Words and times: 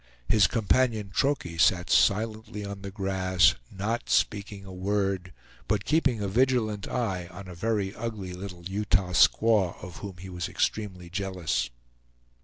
His 0.27 0.47
companion 0.47 1.11
Troche 1.15 1.61
sat 1.61 1.91
silently 1.91 2.65
on 2.65 2.81
the 2.81 2.89
grass, 2.89 3.53
not 3.69 4.09
speaking 4.09 4.65
a 4.65 4.73
word, 4.73 5.31
but 5.67 5.85
keeping 5.85 6.21
a 6.21 6.27
vigilant 6.27 6.87
eye 6.87 7.27
on 7.27 7.47
a 7.47 7.53
very 7.53 7.93
ugly 7.93 8.33
little 8.33 8.63
Utah 8.65 9.11
squaw, 9.13 9.75
of 9.83 9.97
whom 9.97 10.17
he 10.17 10.27
was 10.29 10.49
extremely 10.49 11.11
jealous. 11.11 11.69